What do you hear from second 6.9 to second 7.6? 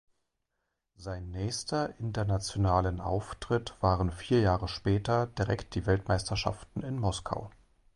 Moskau.